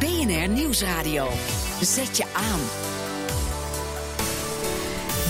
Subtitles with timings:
[0.00, 1.28] BNR Nieuwsradio.
[1.80, 2.60] Zet je aan.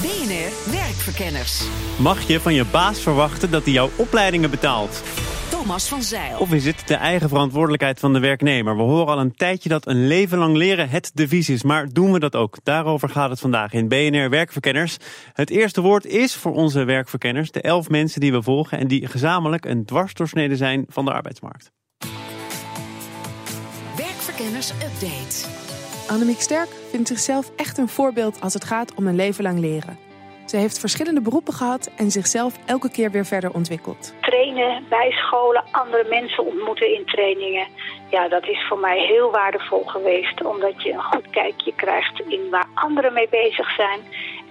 [0.02, 1.64] BNR Werkverkenners.
[1.98, 5.02] Mag je van je baas verwachten dat hij jouw opleidingen betaalt?
[5.50, 6.38] Thomas van Zeil.
[6.38, 8.76] Of is het de eigen verantwoordelijkheid van de werknemer?
[8.76, 11.62] We horen al een tijdje dat een leven lang leren het devies is.
[11.62, 12.58] Maar doen we dat ook?
[12.62, 14.96] Daarover gaat het vandaag in BNR Werkverkenners.
[15.32, 18.78] Het eerste woord is voor onze werkverkenners de elf mensen die we volgen...
[18.78, 21.70] en die gezamenlijk een dwarsdoorsnede zijn van de arbeidsmarkt.
[24.40, 25.46] Werkverkenners Update.
[26.12, 29.98] Annemiek Sterk vindt zichzelf echt een voorbeeld als het gaat om een leven lang leren.
[30.46, 34.14] Ze heeft verschillende beroepen gehad en zichzelf elke keer weer verder ontwikkeld.
[34.20, 37.66] Trainen, bijscholen, andere mensen ontmoeten in trainingen.
[38.10, 40.44] Ja, dat is voor mij heel waardevol geweest.
[40.44, 44.00] Omdat je een goed kijkje krijgt in waar anderen mee bezig zijn.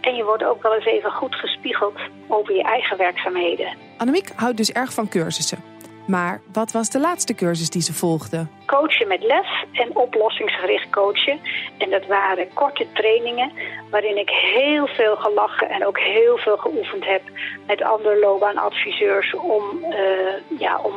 [0.01, 1.97] En je wordt ook wel eens even goed gespiegeld
[2.27, 3.77] over je eigen werkzaamheden.
[3.97, 5.68] Annemiek houdt dus erg van cursussen.
[6.09, 8.47] Maar wat was de laatste cursus die ze volgde?
[8.65, 11.39] Coachen met les en oplossingsgericht coachen.
[11.77, 13.51] En dat waren korte trainingen
[13.89, 17.21] waarin ik heel veel gelachen en ook heel veel geoefend heb
[17.67, 20.93] met andere loopbaanadviseurs om, uh, ja, om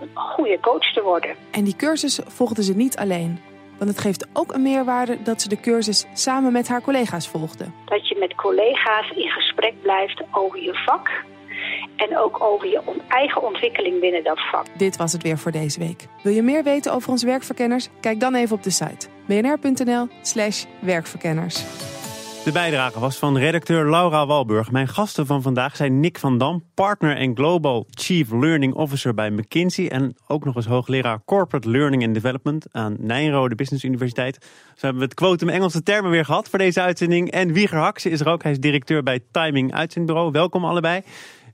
[0.00, 1.30] een goede coach te worden.
[1.50, 3.40] En die cursus volgde ze niet alleen.
[3.78, 7.64] Want het geeft ook een meerwaarde dat ze de cursus samen met haar collega's volgde.
[7.84, 11.10] Dat je met collega's in gesprek blijft over je vak
[11.98, 14.64] en ook over je eigen ontwikkeling binnen dat vak.
[14.76, 16.06] Dit was het weer voor deze week.
[16.22, 17.88] Wil je meer weten over onze werkverkenners?
[18.00, 21.64] Kijk dan even op de site bnr.nl/slash werkverkenners.
[22.44, 24.70] De bijdrage was van redacteur Laura Walburg.
[24.70, 29.30] Mijn gasten van vandaag zijn Nick van Dam, partner en Global Chief Learning Officer bij
[29.30, 29.90] McKinsey.
[29.90, 34.38] En ook nog eens hoogleraar Corporate Learning and Development aan Nijrode Business Universiteit.
[34.74, 37.30] Zo hebben we het quotum Engelse termen weer gehad voor deze uitzending.
[37.30, 38.42] En Wieger Hakse is er ook.
[38.42, 40.30] Hij is directeur bij Timing Uitzendbureau.
[40.30, 41.02] Welkom allebei.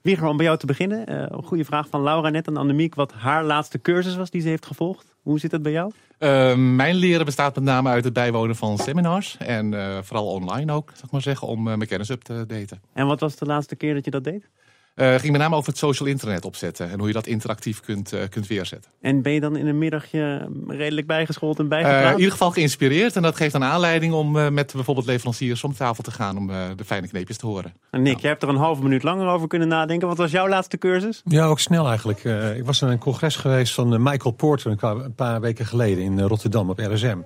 [0.05, 1.11] Wieger, om bij jou te beginnen.
[1.11, 2.95] Uh, een goede vraag van Laura net aan Annemiek.
[2.95, 5.15] Wat haar laatste cursus was die ze heeft gevolgd.
[5.23, 5.93] Hoe zit het bij jou?
[6.19, 9.37] Uh, mijn leren bestaat met name uit het bijwonen van seminars.
[9.39, 12.83] En uh, vooral online ook, zeg maar zeggen, om mijn kennis up te daten.
[12.93, 14.49] En wat was de laatste keer dat je dat deed?
[14.97, 18.13] Uh, ging met name over het social internet opzetten en hoe je dat interactief kunt,
[18.13, 18.91] uh, kunt weerzetten.
[19.01, 22.11] En ben je dan in een middagje redelijk bijgeschoold en Uh, bijgepraat?
[22.11, 26.03] in ieder geval geïnspireerd en dat geeft een aanleiding om met bijvoorbeeld leveranciers om tafel
[26.03, 27.75] te gaan om de fijne kneepjes te horen.
[27.91, 30.09] En Nick, jij hebt er een halve minuut langer over kunnen nadenken.
[30.09, 31.23] Wat was jouw laatste cursus?
[31.25, 32.25] Ja, ook snel eigenlijk.
[32.25, 36.21] Uh, ik was naar een congres geweest van Michael Porter een paar weken geleden in
[36.21, 37.19] Rotterdam op RSM.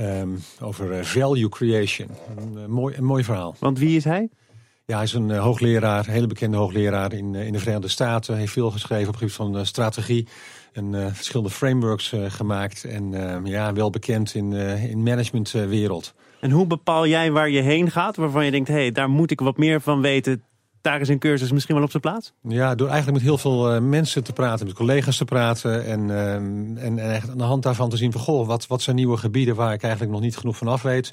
[0.00, 2.08] Um, over value creation.
[2.36, 3.54] Een, mooi, een mooi verhaal.
[3.58, 4.28] Want wie is hij?
[4.84, 8.36] Ja, hij is een uh, hoogleraar, hele bekende hoogleraar in, uh, in de Verenigde Staten.
[8.36, 10.28] Heeft veel geschreven op het gebied van uh, strategie.
[10.72, 12.84] En verschillende frameworks gemaakt.
[12.84, 13.12] En
[13.44, 16.14] ja, wel bekend in, in managementwereld.
[16.40, 18.16] En hoe bepaal jij waar je heen gaat?
[18.16, 20.42] Waarvan je denkt, hé, hey, daar moet ik wat meer van weten
[20.82, 22.32] daar is een cursus misschien wel op zijn plaats?
[22.48, 25.84] Ja, door eigenlijk met heel veel uh, mensen te praten, met collega's te praten.
[25.84, 28.82] En, uh, en, en echt aan de hand daarvan te zien van, goh, wat, wat
[28.82, 31.12] zijn nieuwe gebieden waar ik eigenlijk nog niet genoeg van af weet.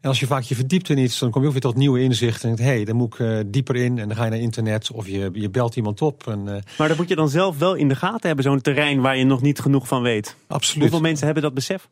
[0.00, 2.00] En als je vaak je verdiept in iets, dan kom je ook weer tot nieuwe
[2.00, 2.50] inzichten.
[2.50, 3.98] En hé, hey, daar moet ik uh, dieper in.
[3.98, 6.26] En dan ga je naar internet of je, je belt iemand op.
[6.26, 6.44] En,
[6.78, 9.24] maar dat moet je dan zelf wel in de gaten hebben, zo'n terrein waar je
[9.24, 10.36] nog niet genoeg van weet.
[10.46, 10.82] Absoluut.
[10.82, 11.88] Hoeveel mensen hebben dat besef?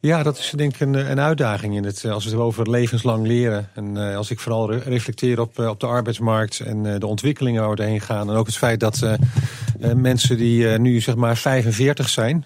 [0.00, 3.26] Ja, dat is denk ik een, een uitdaging in het, als we het over levenslang
[3.26, 3.68] leren.
[3.74, 7.66] En uh, als ik vooral re reflecteer op, uh, op de arbeidsmarkt en de ontwikkelingen
[7.66, 8.30] waar we heen gaan.
[8.30, 9.06] En ook het feit dat
[9.94, 12.44] mensen die nu zeg maar 45 zijn,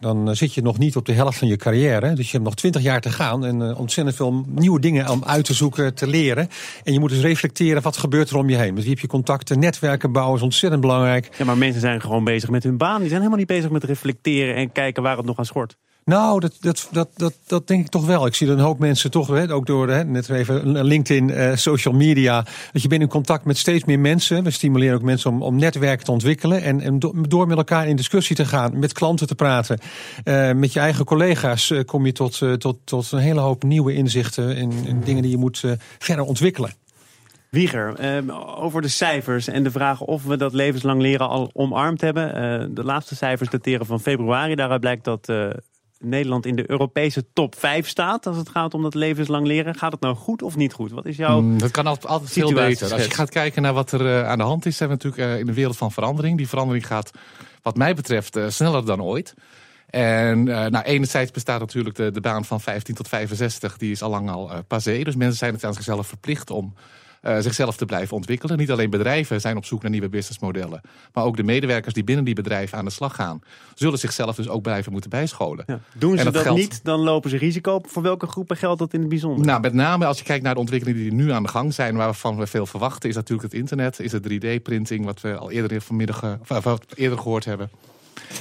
[0.00, 2.12] dan zit je nog niet op de helft van je carrière.
[2.12, 5.44] Dus je hebt nog 20 jaar te gaan en ontzettend veel nieuwe dingen om uit
[5.44, 6.48] te zoeken, te leren.
[6.84, 8.74] En je moet dus reflecteren wat gebeurt er om je heen.
[8.74, 11.28] Met wie heb je contacten, netwerken bouwen is ontzettend belangrijk.
[11.38, 12.98] Ja, maar mensen zijn gewoon bezig met hun baan.
[12.98, 15.76] Die zijn helemaal niet bezig met reflecteren en kijken waar het nog aan schort.
[16.04, 18.26] Nou, dat, dat, dat, dat, dat denk ik toch wel.
[18.26, 21.94] Ik zie een hoop mensen toch, hè, ook door hè, net even LinkedIn, uh, social
[21.94, 24.44] media, dat je bent in contact met steeds meer mensen.
[24.44, 26.98] We stimuleren ook mensen om, om netwerken te ontwikkelen en, en
[27.28, 29.78] door met elkaar in discussie te gaan, met klanten te praten.
[30.24, 33.94] Uh, met je eigen collega's uh, kom je tot, tot, tot een hele hoop nieuwe
[33.94, 35.64] inzichten en, en dingen die je moet
[35.98, 36.74] verder ontwikkelen.
[37.50, 42.00] Wieger, eh, over de cijfers en de vraag of we dat levenslang leren al omarmd
[42.00, 42.74] hebben.
[42.74, 44.54] De laatste cijfers dateren van februari.
[44.54, 45.28] Daaruit blijkt dat
[46.04, 49.74] Nederland in de Europese top 5 staat als het gaat om dat levenslang leren.
[49.74, 50.90] Gaat het nou goed of niet goed?
[50.90, 52.92] Wat is jouw mm, Dat kan altijd, altijd veel beter.
[52.92, 55.22] Als je gaat kijken naar wat er uh, aan de hand is, zijn we natuurlijk
[55.22, 56.36] uh, in een wereld van verandering.
[56.36, 57.10] Die verandering gaat,
[57.62, 59.34] wat mij betreft, uh, sneller dan ooit.
[59.86, 64.30] En nou, enerzijds bestaat natuurlijk de, de baan van 15 tot 65, die is allang
[64.30, 65.02] al uh, passé.
[65.02, 66.74] Dus mensen zijn het aan zichzelf verplicht om
[67.22, 68.58] uh, zichzelf te blijven ontwikkelen.
[68.58, 70.80] Niet alleen bedrijven zijn op zoek naar nieuwe businessmodellen,
[71.12, 73.40] maar ook de medewerkers die binnen die bedrijven aan de slag gaan,
[73.74, 75.64] zullen zichzelf dus ook blijven moeten bijscholen.
[75.66, 75.80] Ja.
[75.94, 76.60] Doen ze dat, dat geldt...
[76.60, 77.80] niet, dan lopen ze risico.
[77.86, 79.46] Voor welke groepen geldt dat in het bijzonder?
[79.46, 81.96] Nou, met name als je kijkt naar de ontwikkelingen die nu aan de gang zijn,
[81.96, 85.80] waarvan we veel verwachten, is natuurlijk het internet, is het 3D-printing, wat we al eerder
[85.80, 87.70] vanmiddag of, of, eerder gehoord hebben.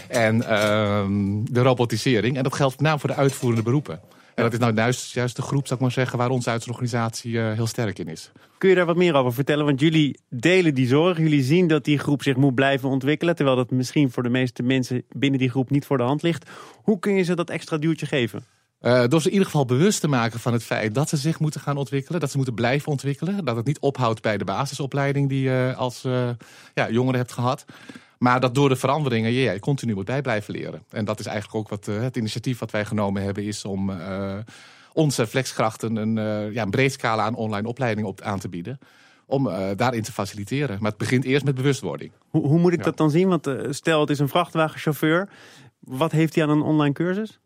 [0.08, 2.38] En ehm, de robotisering.
[2.38, 4.00] En dat geldt met name voor de uitvoerende beroepen.
[4.44, 7.32] En dat is nou juist, juist de groep, zou ik maar zeggen, waar onze uitzendorganisatie
[7.32, 8.32] uh, heel sterk in is.
[8.58, 9.66] Kun je daar wat meer over vertellen?
[9.66, 11.18] Want jullie delen die zorg.
[11.18, 13.36] Jullie zien dat die groep zich moet blijven ontwikkelen.
[13.36, 16.50] Terwijl dat misschien voor de meeste mensen binnen die groep niet voor de hand ligt.
[16.84, 18.44] Hoe kun je ze dat extra duwtje geven?
[18.82, 21.40] Uh, door ze in ieder geval bewust te maken van het feit dat ze zich
[21.40, 22.20] moeten gaan ontwikkelen.
[22.20, 23.46] Dat ze moeten blijven ontwikkelen.
[23.46, 26.30] Dat het niet ophoudt bij de basisopleiding die je als uh,
[26.74, 27.66] ja, jongere hebt gehad.
[28.22, 30.84] Maar dat door de veranderingen je, continu moet bij blijven leren.
[30.90, 33.92] En dat is eigenlijk ook wat uh, het initiatief wat wij genomen hebben, is om
[34.94, 36.16] onze flexkrachten een,
[36.54, 38.80] ja, een breed scala aan online opleidingen op, aan te bieden
[39.32, 40.78] om uh, daarin te faciliteren.
[40.80, 42.12] Maar het begint eerst met bewustwording.
[42.30, 43.28] Hoe, hoe moet ik dat dan zien?
[43.28, 45.30] Want uh, stel, het is een vrachtwagenchauffeur.
[45.82, 47.40] Wat heeft hij aan een online cursus?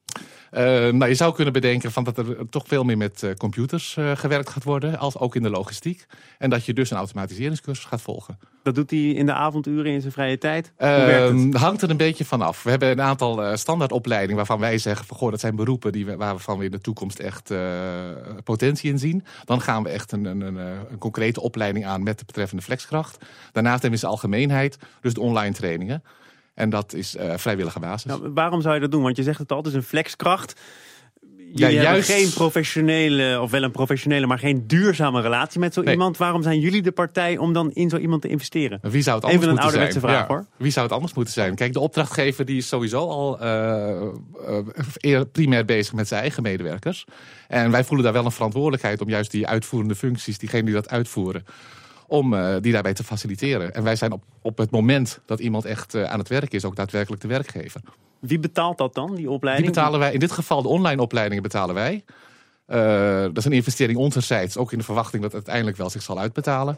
[0.52, 3.96] Uh, nou, je zou kunnen bedenken van dat er toch veel meer met uh, computers
[4.00, 6.06] uh, gewerkt gaat worden, als ook in de logistiek.
[6.38, 8.40] En dat je dus een automatiseringscursus gaat volgen.
[8.64, 10.74] Dat doet hij in de avonduren in zijn vrije tijd?
[10.78, 12.64] Hoe hangt er een beetje van af.
[12.64, 16.16] We hebben een aantal standaardopleidingen waarvan wij zeggen: van, goh, dat zijn beroepen die we,
[16.16, 17.54] waarvan we in de toekomst echt
[18.44, 19.24] potentie in zien.
[19.46, 23.18] Dan gaan we echt een, een, een, een, concrete opleiding aan met de betreffende flexkracht.
[23.52, 26.04] Daarnaast hebben we in zijn algemeenheid dus de online trainingen.
[26.56, 28.12] En dat is uh, vrijwillige basis.
[28.12, 29.04] Nou, waarom zou je dat doen?
[29.04, 30.60] Want je zegt het al, het is een flexkracht.
[31.54, 32.12] Jullie ja, juist...
[32.12, 35.94] geen professionele, of wel een professionele, maar geen duurzame relatie met zo nee.
[35.94, 36.18] iemand.
[36.18, 38.80] Waarom zijn jullie de partij om dan in zo iemand te investeren?
[38.82, 40.12] Wie zou het anders Even een moeten ouderwetse zijn?
[40.12, 40.46] vraag hoor.
[40.58, 41.56] Wie zou het anders moeten zijn?
[41.56, 44.72] Kijk, de opdrachtgever die is sowieso al uh,
[45.02, 47.06] uh, primair bezig met zijn eigen medewerkers.
[47.48, 50.90] En wij voelen daar wel een verantwoordelijkheid om juist die uitvoerende functies, diegenen die dat
[50.90, 51.46] uitvoeren,
[52.08, 53.74] om uh, die daarbij te faciliteren.
[53.74, 56.66] En wij zijn op, op het moment dat iemand echt uh, aan het werk is,
[56.66, 57.82] ook daadwerkelijk de werkgever.
[58.20, 59.68] Wie betaalt dat dan, die opleiding?
[59.68, 62.04] Die betalen wij, in dit geval de online opleidingen betalen wij.
[62.68, 66.02] Uh, dat is een investering onderzijds, ook in de verwachting dat het uiteindelijk wel zich
[66.02, 66.78] zal uitbetalen.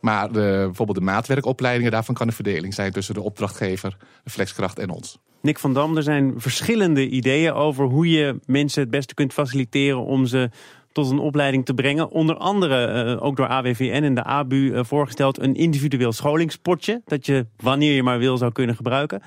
[0.00, 4.78] Maar de, bijvoorbeeld de maatwerkopleidingen, daarvan kan een verdeling zijn tussen de opdrachtgever, de flexkracht
[4.78, 5.18] en ons.
[5.40, 10.04] Nick van Dam, er zijn verschillende ideeën over hoe je mensen het beste kunt faciliteren
[10.04, 10.50] om ze
[10.94, 12.10] tot een opleiding te brengen.
[12.10, 17.02] Onder andere uh, ook door AWVN en de ABU uh, voorgesteld een individueel scholingspotje.
[17.04, 19.22] Dat je wanneer je maar wil zou kunnen gebruiken.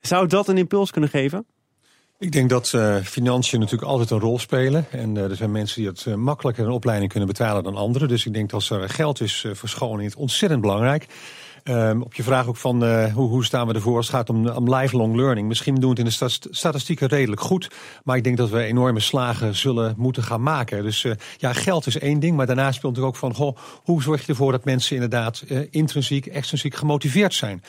[0.00, 1.46] Zou dat een impuls kunnen geven?
[2.18, 4.86] Ik denk dat uh, financiën natuurlijk altijd een rol spelen.
[4.90, 8.08] En er zijn mensen die het makkelijker een opleiding kunnen betalen dan anderen.
[8.08, 11.06] Dus ik denk dat als er geld is voor scholing, het ontzettend belangrijk.
[11.68, 14.30] Um, op je vraag ook van uh, hoe, hoe staan we ervoor als het gaat
[14.30, 15.48] om, om lifelong learning.
[15.48, 17.70] Misschien doen we het in de sta statistieken redelijk goed.
[18.04, 20.82] Maar ik denk dat we enorme slagen zullen moeten gaan maken.
[20.82, 22.36] Dus uh, ja, geld is één ding.
[22.36, 25.60] Maar daarnaast speelt natuurlijk ook van goh, hoe zorg je ervoor dat mensen inderdaad uh,
[25.70, 27.62] intrinsiek, extrinsiek gemotiveerd zijn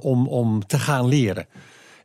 [0.00, 1.46] om, om te gaan leren.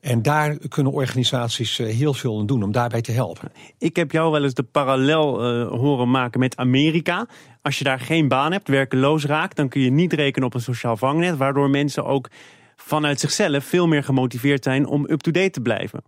[0.03, 3.51] En daar kunnen organisaties heel veel aan doen om daarbij te helpen.
[3.77, 7.27] Ik heb jou wel eens de parallel uh, horen maken met Amerika.
[7.61, 10.61] Als je daar geen baan hebt, werkeloos raakt, dan kun je niet rekenen op een
[10.61, 11.37] sociaal vangnet.
[11.37, 12.29] Waardoor mensen ook
[12.75, 16.03] vanuit zichzelf veel meer gemotiveerd zijn om up-to-date te blijven.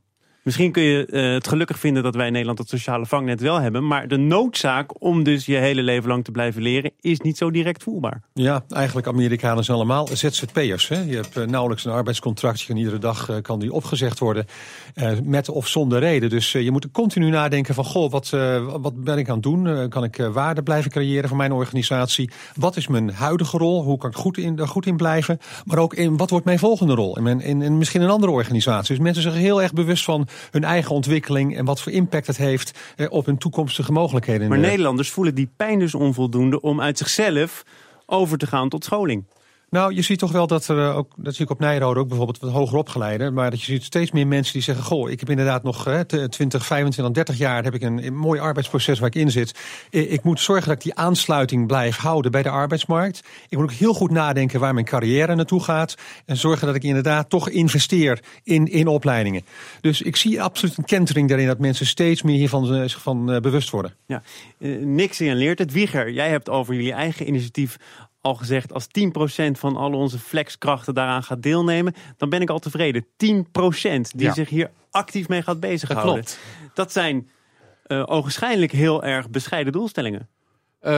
[0.46, 3.60] Misschien kun je uh, het gelukkig vinden dat wij in Nederland het sociale vangnet wel
[3.60, 3.88] hebben.
[3.88, 7.52] Maar de noodzaak om dus je hele leven lang te blijven leren is niet zo
[7.52, 8.22] direct voelbaar.
[8.34, 10.88] Ja, eigenlijk Amerikanen zijn allemaal ZZP'ers.
[10.88, 12.66] Je hebt uh, nauwelijks een arbeidscontract.
[12.66, 14.46] Kan iedere dag uh, kan die opgezegd worden.
[15.24, 16.30] met of zonder reden.
[16.30, 18.30] Dus je moet continu nadenken van goh, wat,
[18.82, 19.90] wat ben ik aan het doen?
[19.90, 22.30] kan ik waarde blijven creëren voor mijn organisatie?
[22.56, 23.84] Wat is mijn huidige rol?
[23.84, 25.40] Hoe kan ik goed in, goed in blijven?
[25.66, 27.18] Maar ook in wat wordt mijn volgende rol?
[27.18, 28.96] In, in, in misschien een andere organisatie.
[28.96, 32.38] Dus mensen zijn heel erg bewust van hun eigen ontwikkeling en wat voor impact het
[32.38, 34.50] heeft eh, op hun toekomstige mogelijkheden.
[34.50, 37.64] Maar Nederlanders voelen die pijn dus onvoldoende om uit zichzelf
[38.06, 39.24] over te gaan tot scholing.
[39.76, 42.40] Nou, je ziet toch wel dat er ook, dat zie ik op Nijrode ook bijvoorbeeld
[42.40, 45.30] wat hoger opgeleide, maar dat je ziet steeds meer mensen die zeggen: Goh, ik heb
[45.30, 45.84] inderdaad nog
[46.30, 49.60] 20, 25, 30 jaar heb ik een, mooi arbeidsproces waar ik in zit.
[49.90, 53.24] Ik moet zorgen dat ik die aansluiting blijf houden bij de arbeidsmarkt.
[53.50, 55.96] Ik moet ook heel goed nadenken waar mijn carrière naartoe gaat.
[56.26, 59.42] En zorgen dat ik inderdaad toch investeer in, in opleidingen.
[59.82, 63.70] Dus ik zie absoluut een kentering daarin dat mensen steeds meer hiervan zich van bewust
[63.70, 63.94] worden.
[64.06, 64.22] Ja,
[64.80, 65.72] niks in leert het.
[65.72, 67.78] Wieger, jij hebt over jullie eigen initiatief
[68.26, 72.60] al gezegd, als 10% van al onze flexkrachten daaraan gaat deelnemen, dan ben ik al
[72.60, 73.06] tevreden.
[73.06, 74.34] 10% die ja.
[74.34, 76.16] zich hier actief mee gaat bezighouden.
[76.16, 76.40] Dat klopt.
[76.74, 77.30] Dat zijn
[77.88, 80.30] uh, ogenschijnlijk heel erg bescheiden doelstellingen.
[80.82, 80.92] Uh,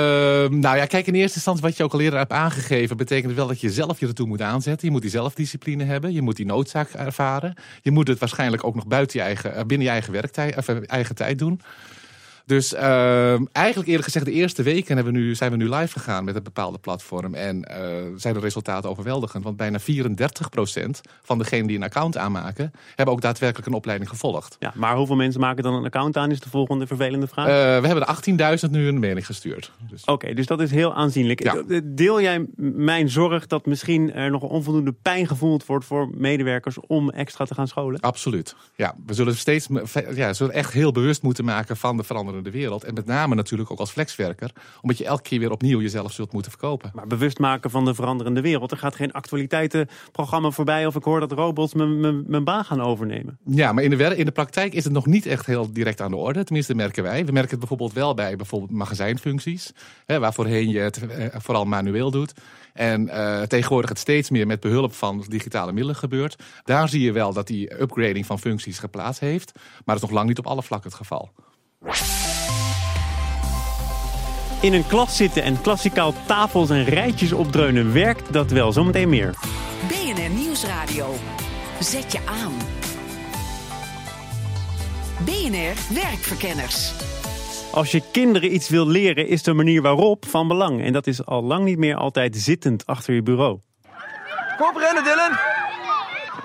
[0.49, 2.97] nou ja, kijk, in eerste instantie wat je ook al eerder hebt aangegeven...
[2.97, 4.87] betekent wel dat je zelf je ertoe moet aanzetten.
[4.87, 6.13] Je moet die zelfdiscipline hebben.
[6.13, 7.53] Je moet die noodzaak ervaren.
[7.81, 11.15] Je moet het waarschijnlijk ook nog buiten je eigen, binnen je eigen, werktijd, of eigen
[11.15, 11.61] tijd doen.
[12.47, 15.99] Dus uh, eigenlijk eerlijk gezegd, de eerste weken hebben we nu, zijn we nu live
[15.99, 17.33] gegaan met een bepaalde platform.
[17.33, 17.75] En uh,
[18.15, 19.43] zijn de resultaten overweldigend.
[19.43, 19.83] Want bijna 34%
[21.23, 24.55] van degenen die een account aanmaken, hebben ook daadwerkelijk een opleiding gevolgd.
[24.59, 27.47] Ja, maar hoeveel mensen maken dan een account aan, is de volgende vervelende vraag.
[27.47, 29.71] Uh, we hebben de 18.000 nu een mailing gestuurd.
[29.89, 30.03] Dus.
[30.03, 31.43] Oké, dus dat is heel aanzienlijk.
[31.43, 31.63] Ja.
[31.83, 37.09] Deel jij mijn zorg dat misschien er nog onvoldoende pijn gevoeld wordt voor medewerkers om
[37.09, 37.99] extra te gaan scholen?
[37.99, 38.55] Absoluut.
[38.75, 39.67] Ja, we zullen steeds
[40.15, 42.83] ja, zullen echt heel bewust moeten maken van de veranderende wereld.
[42.83, 44.51] En met name natuurlijk ook als flexwerker.
[44.81, 46.91] Omdat je elke keer weer opnieuw jezelf zult moeten verkopen.
[46.93, 48.71] Maar bewust maken van de veranderende wereld.
[48.71, 53.37] Er gaat geen actualiteitenprogramma voorbij of ik hoor dat robots mijn baan gaan overnemen.
[53.45, 56.11] Ja, maar in de, in de praktijk is het nog niet echt heel direct aan
[56.11, 56.43] de orde.
[56.43, 57.25] Tenminste, merken wij.
[57.25, 59.71] We merken het bijvoorbeeld wel bij bijvoorbeeld magazijnfuncties.
[60.05, 62.33] Hè, waar voorheen je het eh, vooral manueel doet.
[62.73, 66.43] En uh, tegenwoordig het steeds meer met behulp van digitale middelen gebeurt.
[66.63, 69.51] Daar zie je wel dat die upgrading van functies geplaatst heeft.
[69.55, 71.31] Maar dat is nog lang niet op alle vlakken het geval.
[74.61, 78.71] In een klas zitten en klassikaal tafels en rijtjes opdreunen werkt dat wel.
[78.71, 79.33] Zometeen meer.
[79.87, 81.13] BNR Nieuwsradio.
[81.79, 82.53] Zet je aan.
[85.25, 86.91] BNR Werkverkenners.
[87.71, 90.83] Als je kinderen iets wil leren, is de manier waarop van belang.
[90.83, 93.59] En dat is al lang niet meer altijd zittend achter je bureau.
[94.57, 95.31] Kom op rennen, Dylan!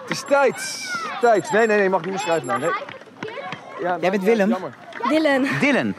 [0.03, 0.91] Het is tijd.
[1.21, 1.51] Tijd.
[1.53, 2.61] Nee, nee, nee, mag niet meer schrijven nou.
[2.61, 2.71] Nee.
[3.83, 4.49] Ja, Jij bent Willem?
[4.49, 4.75] Jammer.
[5.09, 5.47] Dylan.
[5.61, 5.95] Dylan.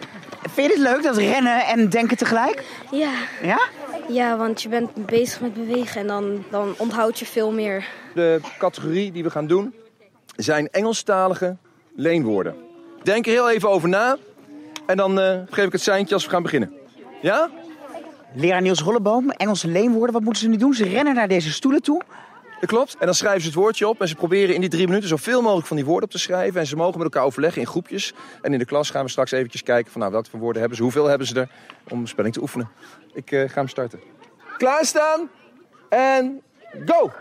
[0.54, 2.64] Vind je het leuk, dat rennen en denken tegelijk?
[2.92, 3.12] Ja.
[3.42, 3.60] Ja?
[4.08, 7.86] Ja, want je bent bezig met bewegen en dan, dan onthoud je veel meer.
[8.14, 9.74] De categorie die we gaan doen
[10.36, 11.58] zijn Engelstalige
[11.96, 12.56] leenwoorden.
[13.04, 14.18] Denk er heel even over na
[14.86, 16.74] en dan uh, geef ik het seintje als we gaan beginnen.
[17.22, 17.50] Ja?
[18.36, 20.74] Leraar Niels Rolleboom, Engelse leenwoorden, wat moeten ze nu doen?
[20.74, 22.02] Ze rennen naar deze stoelen toe.
[22.63, 22.96] Dat klopt.
[23.00, 25.41] En dan schrijven ze het woordje op en ze proberen in die drie minuten zoveel
[25.41, 26.60] mogelijk van die woorden op te schrijven.
[26.60, 28.13] En ze mogen met elkaar overleggen in groepjes.
[28.41, 30.77] En in de klas gaan we straks eventjes kijken van nou, welke voor woorden hebben
[30.77, 31.50] ze, hoeveel hebben ze er
[31.89, 32.70] om spelling te oefenen.
[33.13, 34.01] Ik uh, ga hem starten.
[34.58, 35.29] Klaarstaan
[35.89, 36.41] en
[36.86, 37.12] go!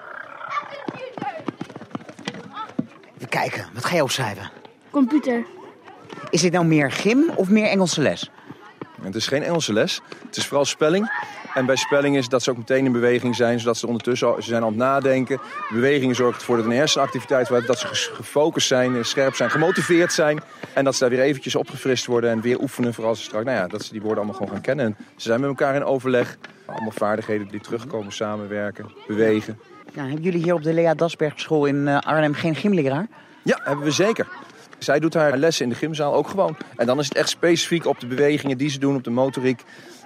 [3.17, 4.51] Even kijken, wat ga je opschrijven?
[4.91, 5.47] Computer.
[6.31, 8.31] Is dit nou meer gym of meer Engelse les?
[9.01, 10.01] Het is geen Engelse les.
[10.27, 11.11] Het is vooral spelling.
[11.55, 14.49] En bij spelling is dat ze ook meteen in beweging zijn, zodat ze ondertussen ze
[14.49, 15.37] zijn aan het nadenken.
[15.69, 20.13] De beweging zorgt ervoor dat een hersenactiviteit wordt, dat ze gefocust zijn, scherp zijn, gemotiveerd
[20.13, 20.41] zijn.
[20.75, 23.45] En dat ze daar weer eventjes opgefrist worden en weer oefenen voor als ze straks,
[23.45, 24.85] nou ja, dat ze die woorden allemaal gewoon gaan kennen.
[24.85, 26.37] En ze zijn met elkaar in overleg.
[26.67, 29.59] Allemaal vaardigheden die terugkomen, samenwerken, bewegen.
[29.95, 33.07] Ja, hebben jullie hier op de Lea Dasberg school in eh, Arnhem geen gymleraar?
[33.43, 34.29] Ja, hebben we zeker.
[34.79, 36.57] Zij doet haar lessen in de gymzaal ook gewoon.
[36.77, 39.63] En dan is het echt specifiek op de bewegingen die ze doen, op de motoriek.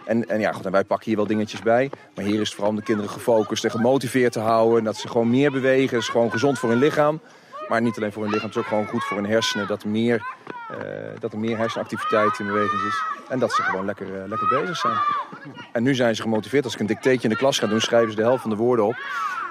[0.06, 1.90] En, en ja, en wij pakken hier wel dingetjes bij.
[2.14, 4.84] Maar hier is vooral om de kinderen gefocust en gemotiveerd te houden.
[4.84, 5.98] Dat ze gewoon meer bewegen.
[5.98, 7.20] Is gewoon gezond voor hun lichaam.
[7.68, 9.66] Maar niet alleen voor hun lichaam, het is ook gewoon goed voor hun hersenen.
[9.66, 10.26] Dat er meer,
[10.70, 10.76] uh,
[11.18, 13.02] dat er meer hersenactiviteit in beweging is.
[13.28, 14.94] En dat ze gewoon lekker, uh, lekker bezig zijn.
[15.72, 16.64] En nu zijn ze gemotiveerd.
[16.64, 18.56] Als ik een dicteetje in de klas ga doen, schrijven ze de helft van de
[18.56, 18.96] woorden op.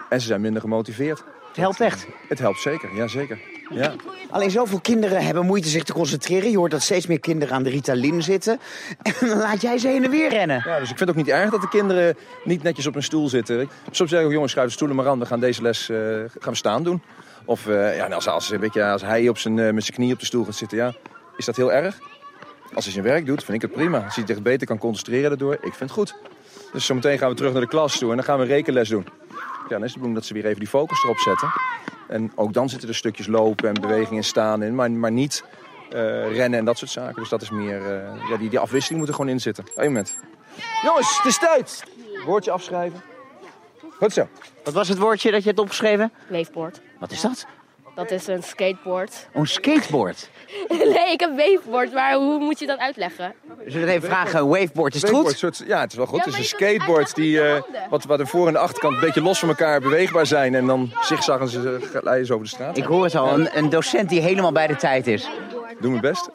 [0.09, 1.23] En ze zijn minder gemotiveerd.
[1.55, 2.07] Het helpt echt?
[2.27, 3.39] Het helpt zeker, ja zeker.
[3.69, 3.93] Ja.
[4.29, 6.51] Alleen zoveel kinderen hebben moeite zich te concentreren.
[6.51, 8.59] Je hoort dat steeds meer kinderen aan de Ritalin zitten.
[9.01, 10.63] En dan laat jij ze heen en weer rennen.
[10.65, 13.03] Ja, dus ik vind het ook niet erg dat de kinderen niet netjes op een
[13.03, 13.69] stoel zitten.
[13.91, 15.19] Soms zeg ik ook, jongens, schuif de stoelen maar aan.
[15.19, 15.97] We gaan deze les uh,
[16.39, 17.01] gaan we staan doen.
[17.45, 20.13] Of uh, ja, als, als, een beetje, als hij op zijn, uh, met zijn knie
[20.13, 20.93] op de stoel gaat zitten, ja,
[21.37, 21.99] is dat heel erg?
[22.73, 24.03] Als hij zijn werk doet, vind ik het prima.
[24.03, 26.15] Als hij zich beter kan concentreren daardoor, ik vind het goed.
[26.71, 28.89] Dus zometeen gaan we terug naar de klas toe en dan gaan we een rekenles
[28.89, 29.07] doen.
[29.29, 31.51] Ja, dan is het bedoeling dat ze weer even die focus erop zetten.
[32.07, 35.43] En ook dan zitten er stukjes lopen en beweging en staan in, maar, maar niet
[35.93, 37.15] uh, rennen en dat soort zaken.
[37.15, 39.63] Dus dat is meer, uh, ja, die, die afwisseling moet er gewoon in zitten.
[39.75, 40.15] Eén moment.
[40.83, 41.83] Jongens, het is tijd!
[42.25, 43.01] Woordje afschrijven.
[43.97, 44.27] Goed zo.
[44.63, 46.11] Wat was het woordje dat je hebt opgeschreven?
[46.29, 46.81] Waveboard.
[46.99, 47.45] Wat is dat?
[47.95, 49.27] Dat is een skateboard.
[49.33, 50.29] Oh, een skateboard?
[50.69, 53.33] nee, ik heb waveboard, maar hoe moet je dat uitleggen?
[53.65, 55.37] Zullen we even vragen, waveboard, is het goed?
[55.37, 56.17] Soort, ja, het is wel goed.
[56.17, 58.99] Ja, het is een skateboard die, uh, wat, wat de voor- en de achterkant een
[58.99, 60.55] beetje los van elkaar beweegbaar zijn.
[60.55, 62.77] En dan zigzaggen ze leiden over de straat.
[62.77, 65.29] Ik hoor het al, een, een docent die helemaal bij de tijd is.
[65.79, 66.29] Doe mijn best.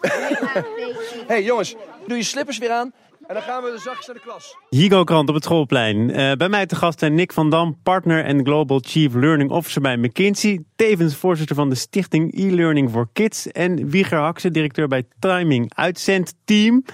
[1.26, 1.74] hey, jongens,
[2.06, 2.92] doe je slippers weer aan.
[3.30, 4.56] En dan gaan we zachtjes naar de klas.
[4.68, 5.96] Higo Krant op het schoolplein.
[5.96, 9.82] Uh, bij mij te gast zijn Nick van Dam, partner en Global Chief Learning Officer
[9.82, 10.64] bij McKinsey.
[10.76, 13.46] Tevens voorzitter van de stichting e-learning for kids.
[13.46, 16.84] En Wieger Hakse, directeur bij Timing Uitzendteam.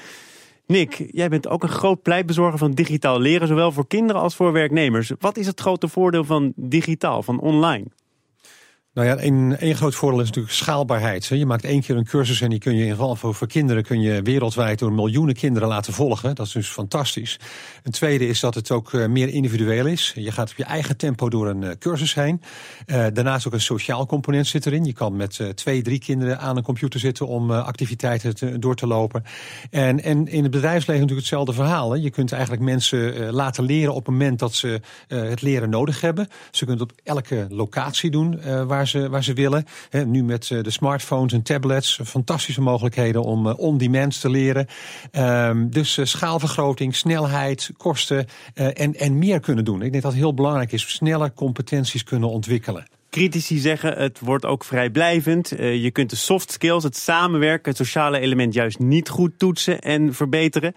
[0.66, 4.52] Nick, jij bent ook een groot pleitbezorger van digitaal leren, zowel voor kinderen als voor
[4.52, 5.12] werknemers.
[5.18, 7.84] Wat is het grote voordeel van digitaal, van online?
[8.96, 11.26] Nou ja, een, een groot voordeel is natuurlijk schaalbaarheid.
[11.26, 13.82] Je maakt één keer een cursus en die kun je in geval voor, voor kinderen
[13.82, 16.34] kun je wereldwijd door miljoenen kinderen laten volgen.
[16.34, 17.38] Dat is dus fantastisch.
[17.82, 20.12] Een tweede is dat het ook eh, meer individueel is.
[20.14, 22.42] Je gaat op je eigen tempo door een eh, cursus heen.
[22.86, 24.84] Uh, daarnaast ook een sociaal component zit erin.
[24.84, 28.86] Je kan met twee, drie kinderen aan een computer zitten om activiteiten te, door te
[28.86, 29.22] lopen.
[29.70, 31.94] En, en in het bedrijfsleven natuurlijk hetzelfde verhaal.
[31.94, 36.28] Je kunt eigenlijk mensen laten leren op het moment dat ze het leren nodig hebben.
[36.50, 39.64] Ze kunnen het op elke locatie doen waar waar ze, willen.
[40.06, 44.66] nu met eh, de smartphones en tablets, fantastische mogelijkheden om eh, on-demand te leren.
[45.10, 49.82] Ehm, dus eh, schaalvergroting, snelheid, kosten en, en meer kunnen doen.
[49.82, 52.86] Ik denk dat het heel belangrijk is, sneller competenties kunnen ontwikkelen.
[53.10, 55.48] Critici zeggen het wordt ook vrijblijvend.
[55.58, 60.14] je kunt de soft skills, het samenwerken, het sociale element juist niet goed toetsen en
[60.14, 60.74] verbeteren.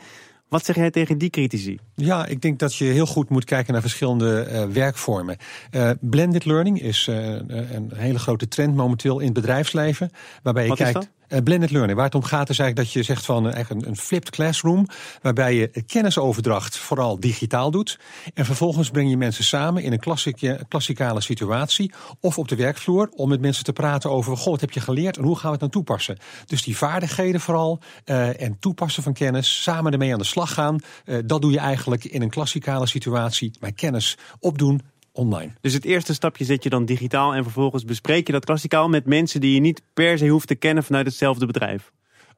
[0.49, 1.79] Wat zeg jij tegen die critici?
[1.95, 5.37] Ja, ik denk dat je heel goed moet kijken naar verschillende uh, werkvormen.
[5.71, 7.15] Uh, blended learning is uh,
[7.47, 10.11] een hele grote trend momenteel in het bedrijfsleven.
[10.43, 11.09] Waarbij je Wat kijkt.
[11.29, 11.95] Uh, blended learning.
[11.95, 14.87] Waar het om gaat is eigenlijk dat je zegt van uh, een, een flipped classroom.
[15.21, 17.99] Waarbij je kennisoverdracht vooral digitaal doet.
[18.33, 21.91] En vervolgens breng je mensen samen in een klassieke, klassikale situatie.
[22.19, 24.37] Of op de werkvloer om met mensen te praten over.
[24.37, 26.17] Goh, wat heb je geleerd en hoe gaan we het dan toepassen?
[26.45, 27.79] Dus die vaardigheden vooral.
[28.05, 29.63] Uh, en toepassen van kennis.
[29.63, 30.79] Samen ermee aan de slag gaan.
[31.25, 33.51] dat doe je eigenlijk in een klassikale situatie.
[33.59, 34.81] Maar kennis opdoen,
[35.11, 35.51] online.
[35.61, 39.05] Dus het eerste stapje zet je dan digitaal en vervolgens bespreek je dat klassikaal met
[39.05, 41.91] mensen die je niet per se hoeft te kennen vanuit hetzelfde bedrijf.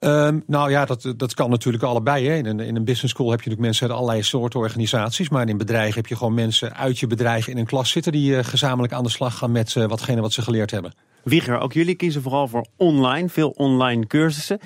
[0.03, 2.27] Um, nou ja, dat, dat kan natuurlijk allebei.
[2.27, 2.35] Hè.
[2.35, 5.29] In, een, in een business school heb je natuurlijk mensen uit allerlei soorten organisaties.
[5.29, 8.11] Maar in een bedrijf heb je gewoon mensen uit je bedrijf in een klas zitten...
[8.11, 10.93] die uh, gezamenlijk aan de slag gaan met uh, watgene wat ze geleerd hebben.
[11.23, 14.59] Wieger, ook jullie kiezen vooral voor online, veel online cursussen.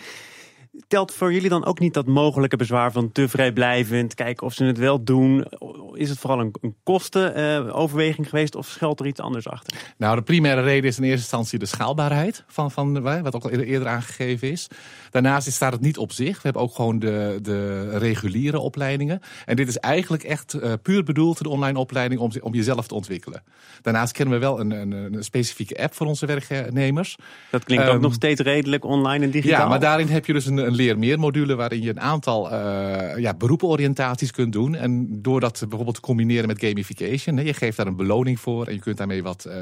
[0.87, 4.63] Telt voor jullie dan ook niet dat mogelijke bezwaar van te vrijblijvend, kijken of ze
[4.63, 5.45] het wel doen?
[5.93, 9.93] Is het vooral een, een kostenoverweging geweest of schuilt er iets anders achter?
[9.97, 13.49] Nou, de primaire reden is in eerste instantie de schaalbaarheid van, van wat ook al
[13.49, 14.67] eerder aangegeven is.
[15.15, 16.35] Daarnaast staat het niet op zich.
[16.35, 19.19] We hebben ook gewoon de, de reguliere opleidingen.
[19.45, 22.95] En dit is eigenlijk echt uh, puur bedoeld, de online opleiding, om, om jezelf te
[22.95, 23.43] ontwikkelen.
[23.81, 27.17] Daarnaast kennen we wel een, een, een specifieke app voor onze werknemers.
[27.51, 29.59] Dat klinkt um, ook nog steeds redelijk online en digitaal.
[29.59, 32.51] Ja, maar daarin heb je dus een, een leer meer module waarin je een aantal
[32.51, 34.75] uh, ja, beroepenoriëntaties kunt doen.
[34.75, 38.73] En door dat bijvoorbeeld te combineren met gamification, je geeft daar een beloning voor en
[38.73, 39.53] je kunt daarmee wat uh,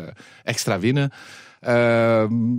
[0.43, 1.11] extra winnen.
[1.61, 1.69] Uh,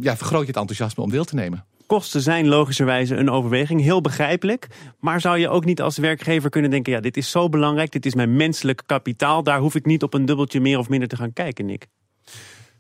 [0.00, 1.64] ja, vergroot je het enthousiasme om deel te nemen.
[1.86, 4.66] Kosten zijn logischerwijze een overweging, heel begrijpelijk.
[5.00, 8.06] Maar zou je ook niet als werkgever kunnen denken: ja, dit is zo belangrijk, dit
[8.06, 11.16] is mijn menselijk kapitaal, daar hoef ik niet op een dubbeltje meer of minder te
[11.16, 11.86] gaan kijken, Nick?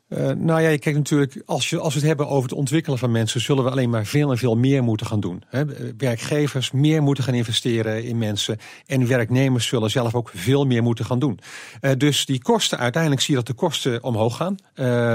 [0.08, 2.98] Uh, nou ja, je kijkt natuurlijk, als, je, als we het hebben over het ontwikkelen
[2.98, 5.42] van mensen, zullen we alleen maar veel en veel meer moeten gaan doen.
[5.48, 5.64] Hè?
[5.96, 8.58] Werkgevers meer moeten gaan investeren in mensen.
[8.86, 11.38] En werknemers zullen zelf ook veel meer moeten gaan doen.
[11.80, 14.56] Uh, dus die kosten, uiteindelijk zie je dat de kosten omhoog gaan.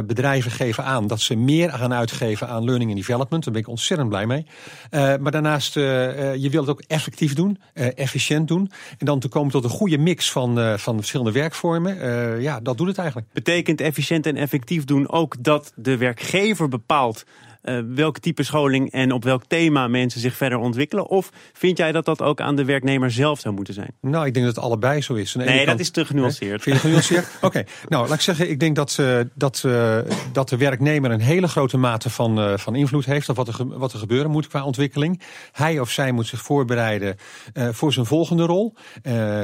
[0.05, 3.43] Bedrijven geven aan dat ze meer gaan uitgeven aan learning and development.
[3.43, 4.45] Daar ben ik ontzettend blij mee.
[4.91, 8.71] maar daarnaast, je wilt het ook effectief doen, efficiënt doen.
[8.97, 12.41] En dan te komen tot een goede mix van, van verschillende werkvormen.
[12.41, 13.27] ja, dat doet het eigenlijk.
[13.33, 17.25] Betekent efficiënt en effectief doen ook dat de werkgever bepaalt
[17.63, 21.07] uh, welk type scholing en op welk thema mensen zich verder ontwikkelen?
[21.07, 23.91] Of vind jij dat dat ook aan de werknemer zelf zou moeten zijn?
[24.01, 25.35] Nou, ik denk dat het allebei zo is.
[25.35, 26.61] nee, kant, dat is te genuanceerd.
[26.61, 27.25] Vind je genuanceerd?
[27.35, 27.65] Oké, okay.
[27.87, 29.97] nou laat ik zeggen, ik denk dat, uh, dat, uh,
[30.31, 33.93] dat de werknemer een hele grote mate van, van invloed heeft op wat er, wat
[33.93, 35.21] er gebeuren moet qua ontwikkeling.
[35.51, 37.15] Hij of zij moet zich voorbereiden
[37.53, 38.75] voor zijn volgende rol,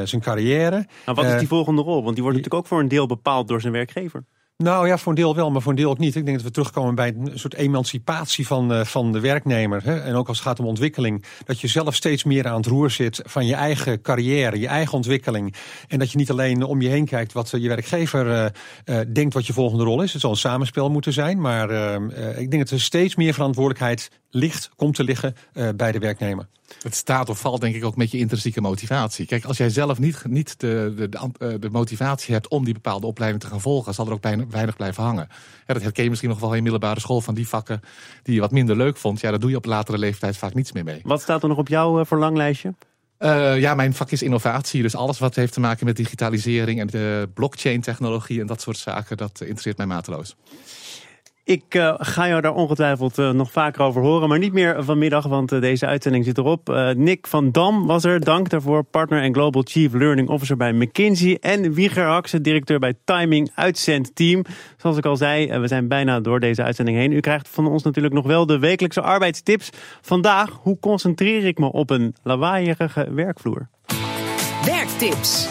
[0.03, 0.87] zijn carrière.
[1.05, 2.03] Nou, wat is die volgende rol?
[2.03, 4.23] Want die wordt natuurlijk ook voor een deel bepaald door zijn werkgever.
[4.57, 6.15] Nou ja, voor een deel wel, maar voor een deel ook niet.
[6.15, 9.83] Ik denk dat we terugkomen bij een soort emancipatie van, uh, van de werknemer.
[9.83, 9.99] Hè?
[9.99, 11.25] En ook als het gaat om ontwikkeling.
[11.45, 14.93] Dat je zelf steeds meer aan het roer zit van je eigen carrière, je eigen
[14.93, 15.55] ontwikkeling.
[15.87, 18.53] En dat je niet alleen om je heen kijkt wat je werkgever
[18.85, 20.11] uh, denkt wat je volgende rol is.
[20.11, 21.41] Het zal een samenspel moeten zijn.
[21.41, 21.71] Maar
[22.37, 25.35] ik denk dat er steeds meer verantwoordelijkheid ligt, komt te liggen
[25.75, 26.47] bij de werknemer.
[26.81, 29.25] Het staat of valt denk ik ook met je intrinsieke motivatie.
[29.25, 33.07] Kijk, als jij zelf niet, niet de, de, de, de motivatie hebt om die bepaalde
[33.07, 35.27] opleiding te gaan volgen, zal er ook bijna weinig blijven hangen.
[35.67, 37.81] Ja, dat herken je misschien nog wel in middelbare school van die vakken
[38.23, 39.19] die je wat minder leuk vond.
[39.19, 41.01] Ja, daar doe je op latere leeftijd vaak niets meer mee.
[41.03, 42.73] Wat staat er nog op jouw uh, verlanglijstje?
[43.19, 44.81] Uh, ja, mijn vak is innovatie.
[44.81, 48.77] Dus alles wat heeft te maken met digitalisering en de blockchain technologie en dat soort
[48.77, 50.35] zaken, dat interesseert mij mateloos.
[51.45, 55.25] Ik uh, ga jou daar ongetwijfeld uh, nog vaker over horen, maar niet meer vanmiddag,
[55.25, 56.93] want uh, deze uitzending zit erop.
[56.95, 58.83] Nick van Dam was er, dank daarvoor.
[58.83, 61.37] Partner en Global Chief Learning Officer bij McKinsey.
[61.41, 64.43] En Wieger Hakse, directeur bij Timing Uitzendteam.
[64.77, 67.11] Zoals ik al zei, we zijn bijna door deze uitzending heen.
[67.11, 69.69] U krijgt van ons natuurlijk nog wel de wekelijkse arbeidstips.
[70.01, 73.69] Vandaag, hoe concentreer ik me op een lawaaiige werkvloer?
[74.65, 75.47] Werktips.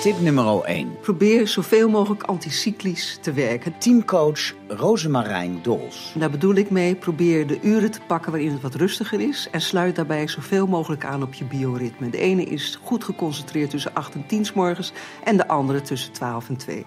[0.00, 1.00] Tip nummer 1.
[1.00, 3.78] Probeer zoveel mogelijk anticyclisch te werken.
[3.78, 6.12] Teamcoach Rosemarijn Dols.
[6.14, 9.48] Daar bedoel ik mee, probeer de uren te pakken waarin het wat rustiger is...
[9.50, 12.10] en sluit daarbij zoveel mogelijk aan op je bioritme.
[12.10, 14.92] De ene is goed geconcentreerd tussen 8 en 10 s morgens...
[15.24, 16.86] en de andere tussen 12 en 2.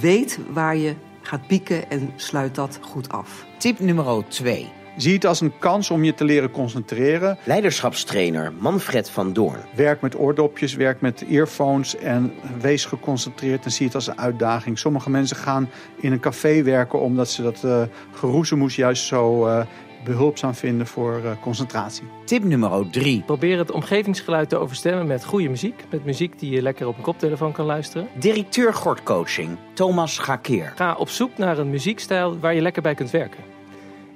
[0.00, 3.46] Weet waar je gaat pieken en sluit dat goed af.
[3.58, 4.79] Tip nummer 2.
[5.00, 7.38] Zie het als een kans om je te leren concentreren.
[7.44, 9.60] Leiderschapstrainer Manfred van Doorn.
[9.74, 14.78] Werk met oordopjes, werk met earphones en wees geconcentreerd en zie het als een uitdaging.
[14.78, 17.82] Sommige mensen gaan in een café werken omdat ze dat uh,
[18.12, 19.60] geroezemoes juist zo uh,
[20.04, 22.04] behulpzaam vinden voor uh, concentratie.
[22.24, 23.22] Tip nummer 3.
[23.26, 25.84] Probeer het omgevingsgeluid te overstemmen met goede muziek.
[25.90, 28.08] Met muziek die je lekker op een koptelefoon kan luisteren.
[28.18, 30.72] Directeur Gordcoaching Thomas Gakeer.
[30.76, 33.59] Ga op zoek naar een muziekstijl waar je lekker bij kunt werken.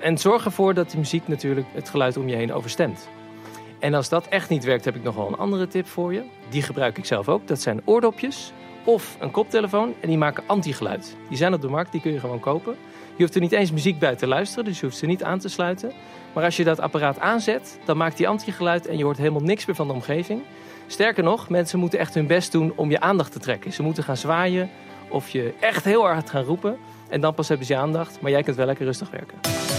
[0.04, 3.08] En zorg ervoor dat die muziek natuurlijk het geluid om je heen overstemt.
[3.78, 6.22] En als dat echt niet werkt, heb ik nog wel een andere tip voor je.
[6.48, 7.48] Die gebruik ik zelf ook.
[7.48, 8.52] Dat zijn oordopjes
[8.84, 9.94] of een koptelefoon.
[10.00, 11.16] En die maken antigeluid.
[11.28, 12.76] Die zijn op de markt, die kun je gewoon kopen.
[13.16, 15.38] Je hoeft er niet eens muziek bij te luisteren, dus je hoeft ze niet aan
[15.38, 15.92] te sluiten.
[16.32, 19.66] Maar als je dat apparaat aanzet, dan maakt die antigeluid en je hoort helemaal niks
[19.66, 20.42] meer van de omgeving.
[20.86, 23.72] Sterker nog, mensen moeten echt hun best doen om je aandacht te trekken.
[23.72, 24.70] Ze moeten gaan zwaaien
[25.08, 26.76] of je echt heel hard gaan roepen.
[27.08, 29.73] En dan pas hebben ze je aandacht, maar jij kunt wel lekker rustig werken.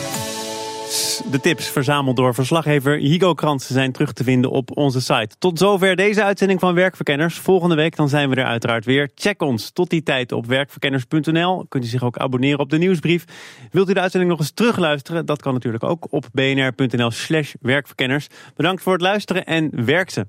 [1.32, 5.36] De tips verzameld door verslaggever Higo Krantz zijn terug te vinden op onze site.
[5.40, 7.38] Tot zover deze uitzending van Werkverkenners.
[7.38, 9.10] Volgende week dan zijn we er uiteraard weer.
[9.16, 11.66] Check ons tot die tijd op werkverkenners.nl.
[11.70, 13.26] Kunt u zich ook abonneren op de nieuwsbrief.
[13.72, 15.26] Wilt u de uitzending nog eens terugluisteren?
[15.26, 18.28] Dat kan natuurlijk ook op bnr.nl slash werkverkenners.
[18.56, 20.28] Bedankt voor het luisteren en werk ze!